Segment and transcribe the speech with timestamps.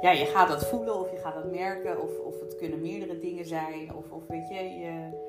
[0.00, 2.02] ja, je gaat dat voelen of je gaat dat merken.
[2.02, 3.94] Of, of het kunnen meerdere dingen zijn.
[3.96, 5.26] Of, of weet je, je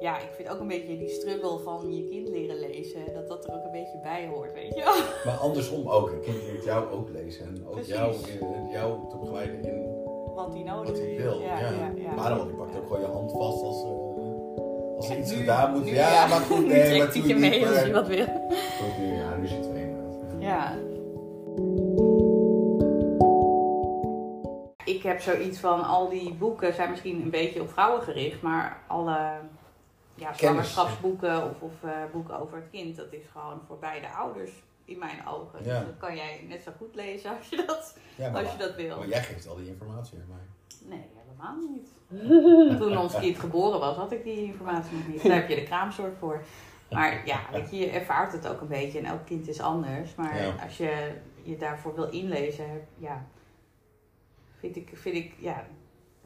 [0.00, 3.44] ja, ik vind ook een beetje die struggle van je kind leren lezen, dat dat
[3.44, 5.20] er ook een beetje bij hoort, weet je.
[5.24, 9.16] Maar andersom ook, een kind leert jou ook lezen en ook jou, in, jou te
[9.16, 10.00] begeleiden in
[10.34, 11.22] wat hij nodig wat hij heeft.
[11.22, 11.40] wil.
[11.40, 12.14] Ja, Ja, ja, ja.
[12.14, 15.36] Maar dan die pakt ook gewoon je hand vast als, eh, als er iets nu-
[15.36, 15.84] gedaan moet.
[15.84, 18.24] nu, ja, maar goed, nee, maar je niet, mee als hij wat wil.
[18.26, 20.14] Goed, nu, ja, nu zitten we inderdaad.
[20.38, 20.74] Ja.
[25.02, 28.78] Ik heb zoiets van, al die boeken zijn misschien een beetje op vrouwen gericht, maar
[28.86, 29.18] alle
[30.14, 34.50] ja, zwangerschapsboeken of, of eh, boeken over het kind, dat is gewoon voor beide ouders
[34.84, 35.64] in mijn ogen.
[35.64, 35.78] Ja.
[35.78, 38.58] Dus dat kan jij net zo goed lezen als je dat, Ja, maar, als je
[38.58, 38.98] dat wil.
[38.98, 40.96] maar jij geeft al die informatie aan mij.
[40.96, 42.78] Nee, helemaal niet.
[42.80, 45.22] Toen ons kind geboren was, had ik die informatie nog niet.
[45.22, 46.42] Daar heb je de kraamzorg voor.
[46.90, 50.14] Maar ja, weet je, je ervaart het ook een beetje en elk kind is anders.
[50.14, 50.54] Maar Ja.
[50.64, 51.12] als je
[51.42, 53.24] je daarvoor wil inlezen, ja,
[54.62, 55.64] vind ik, vind ik, ja,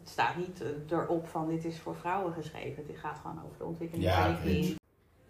[0.00, 2.84] het staat niet eh, erop van dit is voor vrouwen geschreven.
[2.86, 4.78] Het gaat gewoon over de ontwikkeling Ja, van je kind.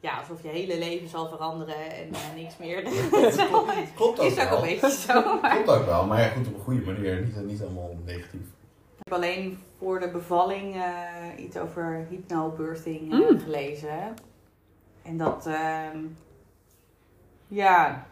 [0.00, 2.82] Ja, alsof je hele leven zal veranderen en eh, niks meer.
[3.50, 4.58] Klopt, klopt ook is ook wel.
[4.58, 5.40] een beetje zo.
[5.40, 7.20] Maar Klopt ook wel, maar ja, goed op een goede manier.
[7.24, 8.40] Niet, niet allemaal negatief.
[8.98, 13.38] Ik heb alleen voor de bevalling eh, iets over hypnobirthing Mm.
[13.38, 14.14] gelezen.
[15.02, 15.98] En dat, ehm,
[17.48, 18.06] ja,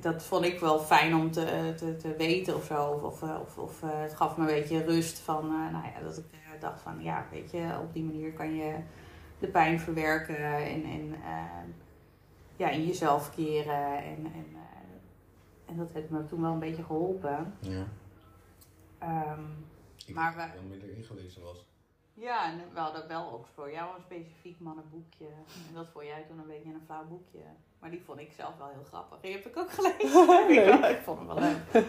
[0.00, 2.86] dat vond ik wel fijn om te, te, te weten of zo.
[2.90, 6.00] Of, of, eh, of, eh, het gaf me een beetje rust van, eh, nou ja,
[6.02, 6.24] dat ik
[6.60, 8.76] dacht van, ja, weet je, op die manier kan je
[9.38, 11.62] de pijn verwerken en, en eh,
[12.56, 13.96] ja, in jezelf keren.
[14.04, 14.46] En, en,
[15.66, 17.54] en dat heeft me toen wel een beetje geholpen.
[17.60, 17.84] Ja.
[18.98, 19.42] Ehm,
[20.06, 21.66] Ik Maar we- dat minder ingelezen was.
[22.14, 25.26] Ja, en we hadden wel ook voor jou een specifiek mannenboekje.
[25.68, 27.38] En dat vond jij toen een beetje een flauw boekje.
[27.84, 29.18] Maar die vond ik zelf wel heel grappig.
[29.20, 30.90] Die heb ik ook gelezen.
[30.96, 31.84] Ik vond hem wel leuk.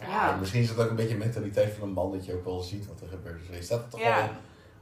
[0.00, 0.36] Ja, Ja.
[0.36, 2.86] Misschien is het ook een beetje mentaliteit van een man dat je ook wel ziet
[2.86, 3.46] wat er gebeurt.
[3.48, 4.16] Dus je staat er toch Ja.
[4.16, 4.28] wel,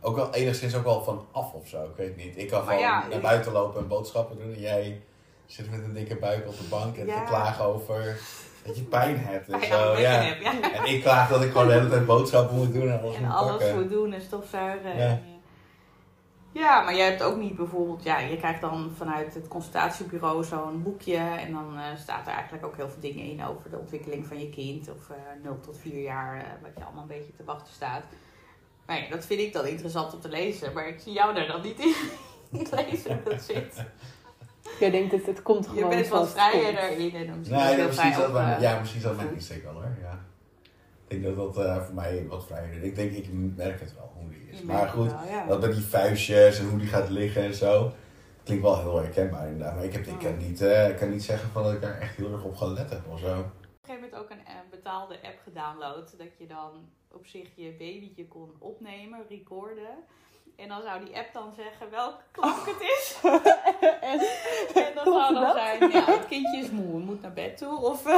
[0.00, 1.84] ook wel enigszins ook wel van af of zo.
[1.84, 2.36] Ik weet niet.
[2.38, 4.52] Ik kan gewoon ja, naar buiten lopen en boodschappen doen.
[4.54, 5.00] En jij
[5.46, 7.18] zit met een dikke buik op de bank en Ja.
[7.18, 8.18] te klagen over
[8.64, 9.96] dat je pijn hebt en zo.
[9.96, 10.10] Ja.
[10.10, 10.72] heb, ja.
[10.72, 13.22] En ik klaag dat ik gewoon de hele tijd boodschappen moet doen en alles En
[13.22, 14.96] moet alles moet doen en stofzuigen.
[14.96, 15.06] Ja.
[15.06, 15.22] En,
[16.54, 18.02] ja, maar jij hebt ook niet bijvoorbeeld...
[18.02, 21.16] Ja, je krijgt dan vanuit het consultatiebureau zo'n boekje.
[21.16, 24.40] En dan eh, staat er eigenlijk ook heel veel dingen in over de ontwikkeling van
[24.40, 24.88] je kind.
[24.90, 28.02] Of eh 0 tot 4 jaar, eh, wat je allemaal een beetje te wachten staat.
[28.86, 30.72] Maar ja, dat vind ik dan interessant om te lezen.
[30.72, 31.94] Maar ik zie jou daar dan niet in
[32.70, 33.84] lezen hoe dat zit.
[34.80, 37.14] Jij denkt dat het komt gewoon Je bent wat het vrijer daarin.
[37.14, 39.96] En dan misschien Nee, ja, misschien dat op, mijn, ja, misschien mijn insteek wel hoor.
[40.00, 40.18] Ja.
[41.08, 42.82] Ik denk dat dat eh, voor mij wat vrijer is.
[42.82, 44.58] Ik denk, ik merk het wel hoe die is.
[44.58, 45.46] je Maar goed, het wel, ja.
[45.46, 47.92] dat met die vuistjes en hoe die gaat liggen en zo.
[48.44, 49.74] Klinkt wel heel herkenbaar inderdaad.
[49.74, 51.98] Maar ik, heb, ik, kan niet, eh, ik kan niet zeggen van dat ik daar
[51.98, 53.38] echt heel erg op gelet heb of zo.
[53.38, 53.50] op een
[53.80, 56.14] gegeven moment ook een eh, betaalde app gedownload.
[56.18, 59.94] Dat je dan op zich je babytje kon opnemen, recorden.
[60.56, 63.16] En dan zou die app dan zeggen welke klank het is.
[64.00, 64.20] En
[64.84, 65.52] En dan zou dan dat?
[65.56, 67.76] zijn, ja, het kindje is moe, moet naar bed toe.
[67.78, 68.14] Of, eh,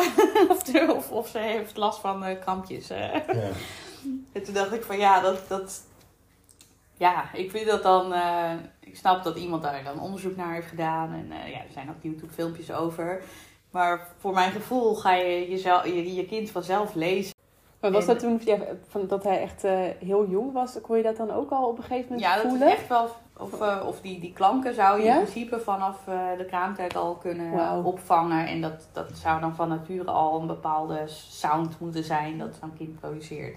[0.51, 2.91] of, of, of ze heeft last van eh, krampjes.
[2.91, 3.13] eh.
[3.15, 3.51] Ja.
[4.33, 5.49] En toen dacht ik van ja, dat...
[5.49, 5.83] dat
[6.99, 8.13] ja, ik vind dat dan...
[8.13, 11.13] eh, ik snap dat iemand daar dan onderzoek naar heeft gedaan.
[11.13, 13.23] En eh, ja, er zijn ook YouTube filmpjes over.
[13.71, 17.35] Maar voor mijn gevoel ga je jezelf, je, je kind vanzelf lezen.
[17.93, 18.57] Maar was En- dat toen ja,
[18.89, 20.81] van, dat hij echt eh, heel jong was?
[20.81, 22.69] Kon je dat dan ook al op een gegeven moment Ja, dat is voelen?
[22.69, 23.09] echt wel...
[23.39, 25.15] Of, eh, of die, die klanken zou je Ja?
[25.17, 28.47] in principe vanaf eh, de kraamtijd al kunnen opvangen.
[28.47, 32.75] En dat, dat zou dan van nature al een bepaalde sound moeten zijn dat zo'n
[32.77, 33.57] kind produceert.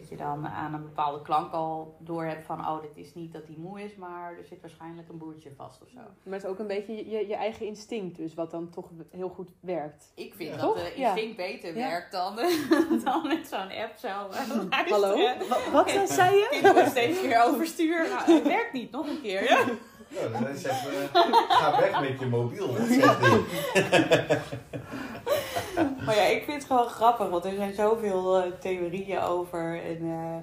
[0.00, 2.60] Dat je dan aan een bepaalde klank al door hebt van...
[2.60, 5.82] oh, dit is niet dat hij moe is, maar er zit waarschijnlijk een boertje vast
[5.82, 5.96] of zo.
[5.96, 9.28] Maar het is ook een beetje je, je eigen instinct dus, wat dan toch heel
[9.28, 10.12] goed werkt.
[10.14, 10.56] Ik vind Ja.
[10.56, 10.92] dat Toch?
[10.92, 11.08] de Ja.
[11.08, 11.88] instinct beter Ja.
[11.88, 12.36] werkt dan,
[13.04, 14.68] dan met zo'n app eh, luisteren.
[14.88, 15.16] Hallo?
[15.48, 16.46] Wat, wat eh, zei je?
[16.50, 18.08] Kind wordt steeds weer overstuur.
[18.08, 19.42] Nou, het werkt niet, nog een keer.
[19.44, 19.64] Ja.
[20.08, 22.72] Ja, dan zegt eh, ga weg met je mobiel.
[22.72, 23.20] Dat zegt
[26.84, 29.82] grappig, want er zijn zoveel eh, theorieën over.
[29.84, 30.36] En eh,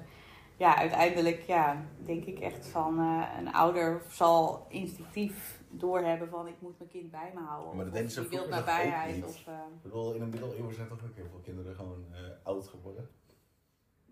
[0.56, 6.54] ja, uiteindelijk ja, denk ik echt van eh, een ouder zal instinctief doorhebben van ik
[6.58, 7.76] moet mijn kind bij me houden.
[7.76, 8.66] Maar dat deden ze vroeger ook
[9.14, 9.24] niet?
[9.24, 12.18] Of, eh, Ik bedoel, in de middeleeuwen zijn toch ook heel veel kinderen gewoon eh,
[12.42, 13.08] oud geworden.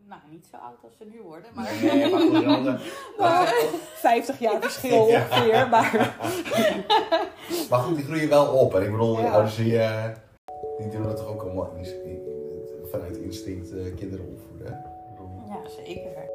[0.06, 1.70] nou, niet zo oud als ze nu worden, maar...
[1.82, 2.80] Nee, maar goed, dan, eh,
[3.18, 3.46] Nou,
[3.94, 5.20] 50 jaar verschil Ja.
[5.20, 6.16] ongeveer, maar...
[7.70, 8.74] Maar goed, die groeien wel op.
[8.74, 9.30] En ik bedoel, die Ja.
[9.32, 10.04] ouders die, eh,
[10.78, 11.70] die doen dat toch ook allemaal
[12.04, 12.22] in-
[12.84, 14.66] vanuit instinct eh, kinderen opvoeden.
[14.66, 16.30] Ik Ja, zeker.